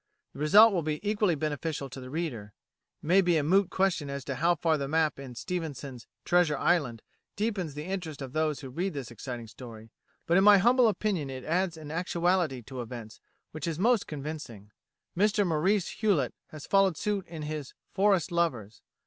[0.33, 2.53] The result will be equally beneficial to the reader.
[3.03, 6.57] It may be a moot question as to how far the map in Stevenson's "Treasure
[6.57, 7.03] Island"
[7.35, 9.91] deepens the interest of those who read this exciting story,
[10.25, 13.19] but in my humble opinion it adds an actuality to the events
[13.51, 14.71] which is most convincing.
[15.15, 18.81] Mr Maurice Hewlett has followed suit in his "Forest Lovers."